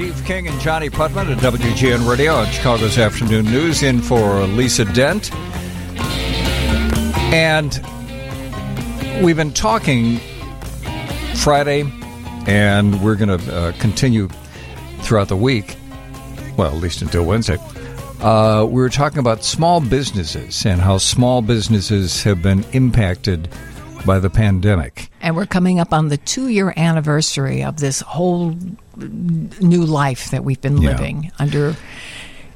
[0.00, 4.86] Steve King and Johnny Putman at WGN Radio on Chicago's Afternoon News in for Lisa
[4.86, 5.30] Dent.
[7.34, 7.78] And
[9.22, 10.18] we've been talking
[11.34, 11.84] Friday,
[12.46, 14.30] and we're going to uh, continue
[15.00, 15.76] throughout the week,
[16.56, 17.58] well, at least until Wednesday.
[18.20, 23.50] Uh, we were talking about small businesses and how small businesses have been impacted
[24.06, 25.10] by the pandemic.
[25.20, 28.56] And we're coming up on the two year anniversary of this whole
[28.96, 30.90] new life that we've been Yeah.
[30.92, 31.76] living under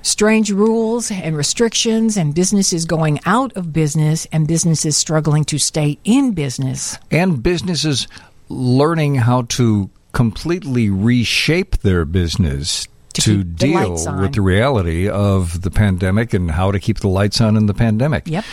[0.02, 5.98] strange rules and restrictions, and businesses going out of business, and businesses struggling to stay
[6.04, 6.98] in business.
[7.10, 8.06] and businesses
[8.50, 15.08] learning how to completely reshape their business To to, keep the deal with the reality
[15.08, 18.24] of the pandemic and how to keep the lights on in the pandemic.
[18.26, 18.44] Yep.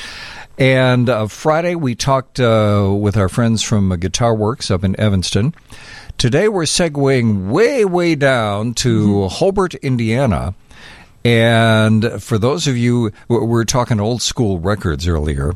[0.57, 4.97] And uh, Friday we talked uh, with our friends from uh, Guitar Works up in
[4.99, 5.53] Evanston.
[6.21, 9.35] Today we're segueing way, way down to Mm-hmm.
[9.37, 10.53] Hobart, Indiana.
[11.25, 15.55] And for those of you, we were talking old school records earlier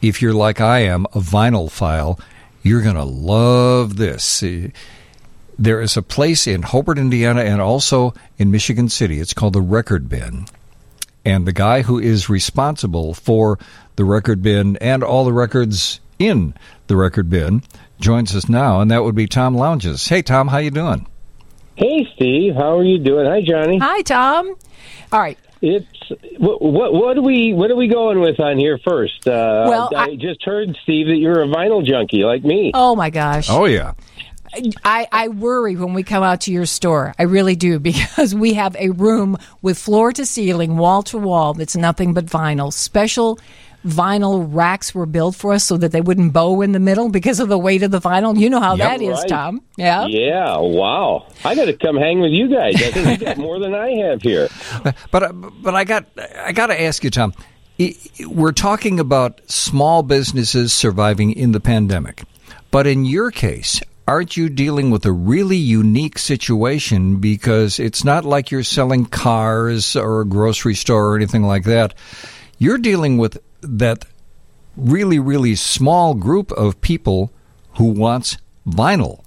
[0.00, 2.18] if you're like I am, a vinyl file,
[2.62, 4.42] you're going to love this.
[5.58, 9.20] There is a place in Hobart, Indiana, and also in Michigan City.
[9.20, 10.46] It's called the Record Bin.
[11.26, 13.58] And the guy who is responsible for
[13.96, 16.54] the record bin and all the records in
[16.86, 17.62] the record bin
[18.00, 20.06] joins us now, and that would be Tom Lounges.
[20.08, 21.06] Hey, Tom, how you doing?
[21.76, 22.54] Hey, Steve.
[22.54, 23.26] How are you doing?
[23.26, 23.78] Hi, Johnny.
[23.78, 24.54] Hi, Tom.
[25.12, 25.38] All right.
[25.60, 25.86] It's
[26.38, 29.26] what, what what are we what are we going with on here first?
[29.26, 32.70] Uh, Well, I, I- just heard Steve that you're a vinyl junkie like me.
[32.74, 33.48] Oh, my gosh.
[33.50, 33.94] Oh, yeah.
[34.84, 37.12] I, I worry when we come out to your store.
[37.18, 41.54] I really do because we have a room with floor to ceiling, wall to wall
[41.54, 42.72] that's nothing but vinyl.
[42.72, 43.38] Special
[43.84, 47.38] vinyl racks were built for us so that they wouldn't bow in the middle because
[47.40, 48.38] of the weight of the vinyl.
[48.38, 48.88] You know how Yep.
[48.88, 49.28] that is, Right.
[49.28, 49.60] Tom.
[49.76, 50.06] Yeah.
[50.06, 51.26] Yeah, wow.
[51.44, 52.76] I got to come hang with you guys.
[52.76, 54.48] I think you got more than I have here.
[55.10, 56.06] But but I got
[56.44, 57.32] I got to ask you, Tom.
[58.28, 62.22] We're talking about small businesses surviving in the pandemic,
[62.70, 68.24] but in your case, aren't you dealing with a really unique situation because it's not
[68.24, 71.94] like you're selling cars or a grocery store or anything like that.
[72.58, 74.04] You're dealing with that
[74.76, 77.32] really really small group of people
[77.76, 79.20] who wants vinyl.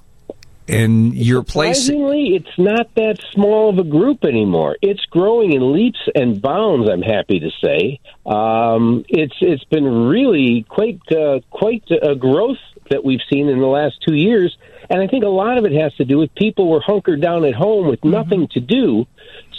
[0.69, 4.75] And your place Surprisingly, it's not that small of a group anymore.
[4.81, 6.89] It's growing in leaps and bounds.
[6.89, 12.57] I'm happy to say um, it's it's been really quite uh, quite a growth
[12.89, 14.57] that we've seen in the last two years,
[14.89, 17.45] and I think a lot of it has to do with people were hunkered down
[17.45, 19.05] at home with nothing to do,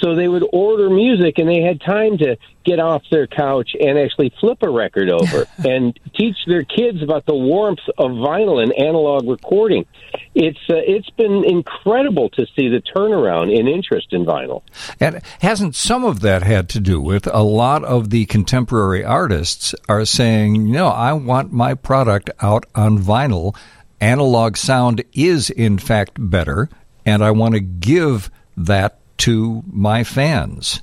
[0.00, 3.98] so they would order music and they had time to get off their couch and
[3.98, 8.72] actually flip a record over and teach their kids about the warmth of vinyl and
[8.72, 9.86] analog recording.
[10.34, 14.62] It's uh, it's been incredible to see the turnaround in interest in vinyl.
[15.00, 19.74] And hasn't some of that had to do with a lot of the contemporary artists
[19.88, 23.56] are saying, no, I want my product out on vinyl.
[24.00, 26.68] Analog sound is, in fact, better,
[27.04, 30.80] and I want to give that to my fans.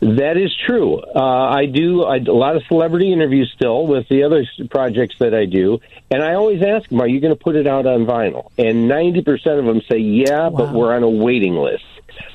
[0.00, 0.98] That is true.
[0.98, 5.34] Uh, I do I, a lot of celebrity interviews still with the other projects that
[5.34, 5.80] I do,
[6.10, 8.88] and I always ask them, "Are you going to put it out on vinyl?" And
[8.88, 11.84] ninety percent of them say, "Yeah, but we're on a waiting list."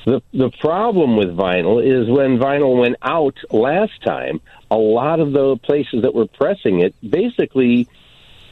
[0.04, 4.40] The the problem with vinyl is when vinyl went out last time,
[4.70, 7.86] a lot of the places that were pressing it basically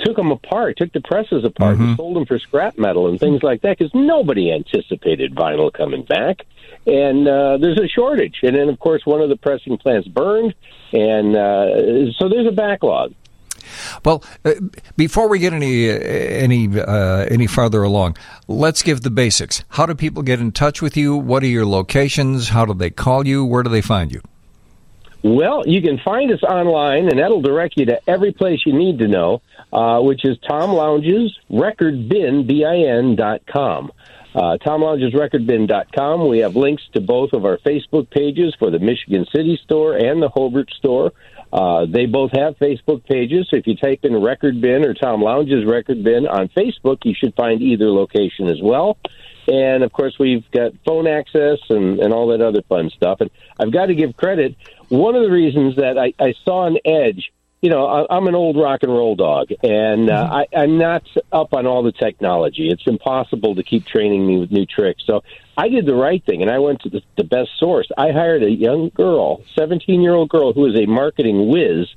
[0.04, 3.42] took them apart, took the presses apart, and sold them for scrap metal and things
[3.42, 6.46] like that because nobody anticipated vinyl coming back.
[6.86, 8.40] And uh, there's a shortage.
[8.42, 10.54] And then, of course, one of the pressing plants burned,
[10.92, 13.14] and uh, so there's a backlog.
[14.04, 14.54] Well, uh,
[14.96, 18.16] before we get any uh, any uh, any farther along,
[18.48, 19.64] let's give the basics.
[19.70, 21.16] How do people get in touch with you?
[21.16, 22.48] What are your locations?
[22.48, 23.44] How do they call you?
[23.44, 24.20] Where do they find you?
[25.22, 29.00] Well, you can find us online, and that'll direct you to every place you need
[29.00, 29.42] to know,
[29.72, 33.92] uh, which is Tom Lounges Record Bin, B-I-N dot com.
[34.34, 36.26] Uh, Tom Lounges Record Bin dot com.
[36.26, 40.22] We have links to both of our Facebook pages for the Michigan City store and
[40.22, 41.12] the Hobart store.
[41.52, 45.66] Uh, they both have Facebook pages, if you type in Record Bin or Tom Lounges
[45.66, 48.96] Record Bin on Facebook, you should find either location as well.
[49.50, 53.20] And of course, we've got phone access and, and all that other fun stuff.
[53.20, 54.54] And I've got to give credit.
[54.88, 58.36] One of the reasons that I, I saw an edge, you know, I, I'm an
[58.36, 61.02] old rock and roll dog, and uh, I, I'm not
[61.32, 62.68] up on all the technology.
[62.70, 65.02] It's impossible to keep training me with new tricks.
[65.04, 65.22] So
[65.56, 67.88] I did the right thing, and I went to the, the best source.
[67.98, 71.88] I hired a young girl, 17 year old girl, who is a marketing whiz,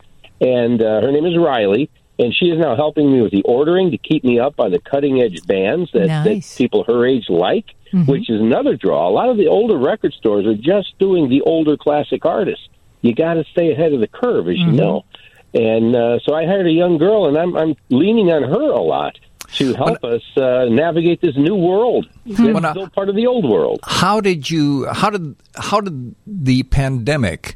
[0.42, 1.92] and uh, her name is Riley.
[2.20, 4.80] And she is now helping me with the ordering to keep me up on the
[4.80, 6.52] cutting edge bands that, Nice.
[6.52, 7.74] that people her age like.
[7.94, 8.10] mm-hmm.
[8.12, 9.08] which is another draw.
[9.08, 12.68] A lot of the older record stores are just doing the older classic artists.
[13.02, 14.72] You got to stay ahead of the curve, as mm-hmm.
[14.72, 15.06] you know.
[15.54, 18.82] And uh, so I hired a young girl, and I'm, I'm leaning on her a
[18.82, 19.20] lot
[19.56, 22.08] to help when, us uh, navigate this new world.
[22.26, 23.82] It's still part of the old world.
[23.84, 24.88] How did you?
[24.88, 27.56] How did how did the pandemic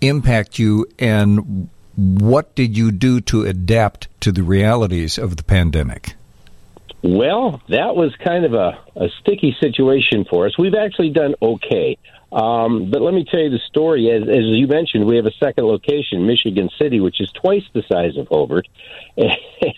[0.00, 6.14] impact you, and what did you do to adapt to the realities of the pandemic?
[7.02, 10.56] Well, that was kind of a, a sticky situation for us.
[10.56, 11.98] We've actually done okay.
[12.30, 14.10] Um, but let me tell you the story.
[14.10, 17.82] As, as you mentioned, we have a second location, Michigan City, which is twice the
[17.82, 18.68] size of Hobart.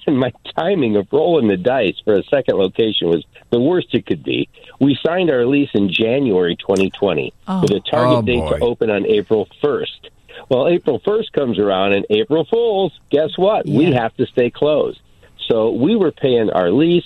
[0.07, 4.07] And my timing of rolling the dice for a second location was the worst it
[4.07, 4.49] could be.
[4.79, 7.63] We signed our lease in January 2020 oh.
[7.63, 10.11] with a target oh, date to open on April 1st.
[10.49, 13.67] Well, April 1st comes around, and April Fools, guess what?
[13.67, 13.79] Yeah.
[13.79, 15.01] We have to stay closed.
[15.49, 17.05] So we were paying our lease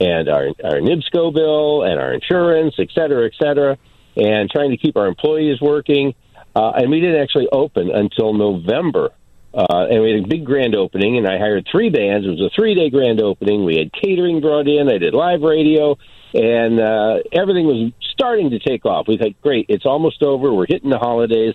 [0.00, 3.78] and our, our NIPSCO bill and our insurance, et cetera, et cetera
[4.18, 6.14] and trying to keep our employees working.
[6.54, 9.10] Uh, and we didn't actually open until November.
[9.54, 12.26] Uh, and we had a big grand opening, and I hired three bands.
[12.26, 13.64] It was a three day grand opening.
[13.64, 15.96] We had catering brought in, I did live radio,
[16.34, 19.06] and uh, everything was starting to take off.
[19.08, 20.52] We thought, great, it's almost over.
[20.52, 21.54] We're hitting the holidays.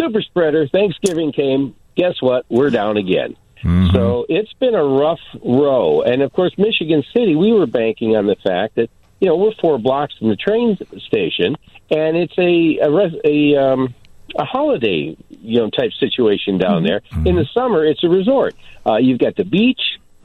[0.00, 0.66] Super spreader.
[0.68, 1.76] Thanksgiving came.
[1.96, 2.46] Guess what?
[2.48, 3.36] We're down again.
[3.62, 3.94] Mm-hmm.
[3.94, 6.00] So it's been a rough row.
[6.00, 8.88] And of course, Michigan City, we were banking on the fact that
[9.20, 11.56] you know, we're four blocks from the train station,
[11.90, 13.94] and it's a a, res, a um,
[14.34, 16.86] a holiday you know type situation down mm-hmm.
[16.86, 17.26] there.
[17.26, 18.54] In the summer, it's a resort.
[18.86, 19.80] Uh, you've got the beach,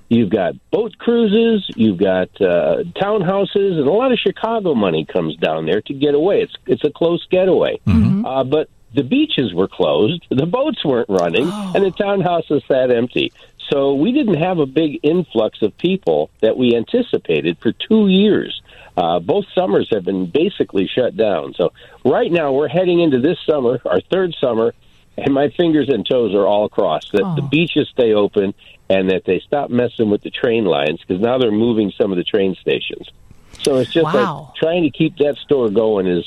[0.08, 5.36] you've got boat cruises, you've got uh, townhouses, and a lot of Chicago money comes
[5.36, 6.42] down there to get away.
[6.44, 7.82] It's it's a close getaway.
[7.86, 8.26] Mm-hmm.
[8.26, 11.74] Uh, but the beaches were closed, the boats weren't running, oh.
[11.76, 13.32] and the townhouses sat empty.
[13.72, 18.62] So we didn't have a big influx of people that we anticipated for two years.
[18.96, 21.54] Uh, both summers have been basically shut down.
[21.56, 21.74] So
[22.06, 24.74] right now we're heading into this summer, our third summer,
[25.18, 27.36] and my fingers and toes are all crossed that oh.
[27.36, 28.54] the beaches stay open
[28.90, 32.18] and that they stop messing with the train lines because now they're moving some of
[32.18, 33.10] the train stations.
[33.64, 34.46] So it's just wow.
[34.48, 36.26] like trying to keep that store going is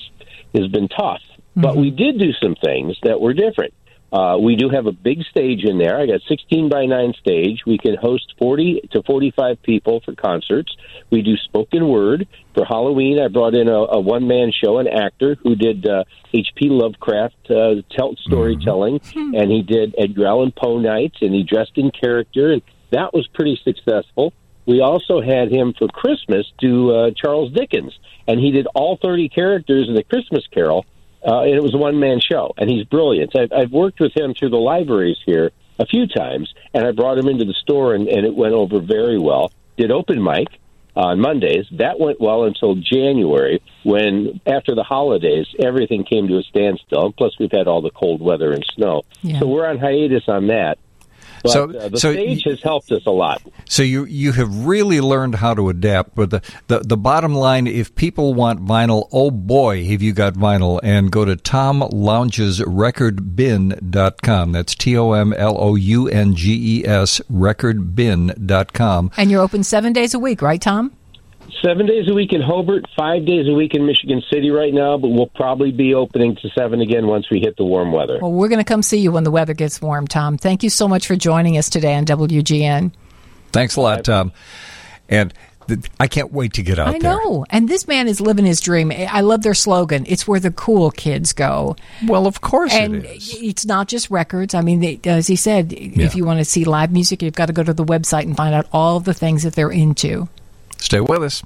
[0.55, 1.23] has been tough.
[1.58, 1.62] Mm-hmm.
[1.62, 3.75] But we did do some things that were different.
[4.10, 6.00] Uh, we do have a big stage in there.
[6.00, 7.64] I got 16 by 9 stage.
[7.66, 10.75] We can host 40 to 45 people for concerts.
[11.10, 12.26] We do spoken word.
[12.55, 16.05] For Halloween, I brought in a, a one man show, an actor who did uh,
[16.32, 16.69] H.P.
[16.70, 19.34] Lovecraft uh, tell, storytelling, mm-hmm.
[19.34, 23.28] and he did Edgar Allan Poe nights, and he dressed in character, and that was
[23.34, 24.32] pretty successful.
[24.64, 29.28] We also had him for Christmas do uh, Charles Dickens, and he did all 30
[29.28, 30.87] characters in the Christmas Carol
[31.28, 33.36] uh, and it was a one man show, and he's brilliant.
[33.36, 37.19] I've, I've worked with him through the libraries here a few times, and I brought
[37.19, 39.52] him into the store, and, and it went over very well.
[39.76, 40.48] Did open mic
[40.96, 41.66] on Mondays.
[41.72, 47.12] That went well until January, when after the holidays, everything came to a standstill.
[47.12, 49.38] Plus, we've had all the cold weather and snow, yeah.
[49.38, 50.78] so we're on hiatus on that.
[51.43, 53.43] But, so, uh, the so stage has helped us a lot.
[53.67, 56.14] So you you have really learned how to adapt.
[56.14, 60.35] But the, the, the bottom line, if people want vinyl, oh boy, have you got
[60.35, 60.81] vinyl.
[60.82, 64.52] And go to Tom Lounges recordbin.com.
[64.52, 69.11] That's T O M L O U N G E S recordbin.com.
[69.17, 70.98] And you're open seven days a week, right, Tom?
[71.62, 74.97] Seven days a week in Hobart, five days a week in Michigan City right now,
[74.97, 78.19] but we'll probably be opening to seven again once we hit the warm weather.
[78.21, 80.38] Well, we're going to come see you when the weather gets warm, Tom.
[80.38, 82.93] Thank you so much for joining us today on WGN.
[83.52, 84.33] Thanks a lot, Tom.
[85.09, 85.33] And
[86.00, 87.11] I can't wait to get out there.
[87.11, 87.45] I know.
[87.50, 88.93] And this man is living his dream.
[88.93, 90.05] I love their slogan.
[90.09, 91.76] It's where the cool kids go.
[92.07, 93.37] Well, of course and it is.
[93.40, 94.55] It's not just records.
[94.55, 96.07] I mean, they, as he said, yeah.
[96.07, 98.37] if you want to see live music, you've got to go to the website and
[98.37, 100.28] find out all the things that they're into.
[100.80, 101.42] Stay with us.